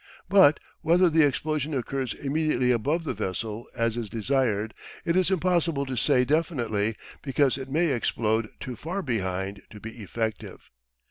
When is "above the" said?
2.71-3.13